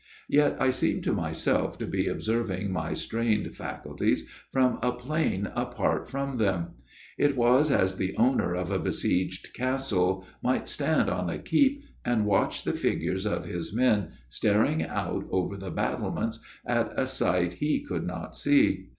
Yet 0.29 0.59
I 0.59 0.71
seemed 0.71 1.03
to 1.03 1.13
myself 1.13 1.77
to 1.77 1.85
be 1.85 2.07
observing 2.07 2.71
my 2.71 2.95
strained 2.95 3.55
faculties 3.55 4.27
from 4.51 4.79
a 4.81 4.91
plane 4.93 5.49
apart 5.53 6.09
from 6.09 6.37
them. 6.37 6.69
It 7.19 7.37
was 7.37 7.69
as 7.69 7.97
the 7.97 8.15
owner 8.17 8.55
of 8.55 8.71
a 8.71 8.79
besieged 8.79 9.53
castle 9.53 10.25
might 10.41 10.67
stand 10.67 11.07
on 11.07 11.29
a 11.29 11.37
keep 11.37 11.83
and 12.03 12.25
watch 12.25 12.63
the 12.63 12.73
figures 12.73 13.27
of 13.27 13.45
his 13.45 13.75
men 13.75 14.13
staring 14.27 14.81
out 14.83 15.27
over 15.29 15.55
the 15.55 15.69
battlements 15.69 16.39
at 16.65 16.97
a 16.99 17.05
sight 17.05 17.53
he 17.61 17.83
could 17.87 18.07
not 18.07 18.35
see. 18.35 18.87